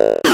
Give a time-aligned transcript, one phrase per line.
[0.00, 0.20] Ball.